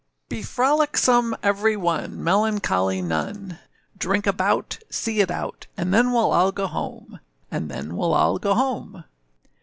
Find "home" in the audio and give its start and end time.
6.65-7.19, 8.55-9.03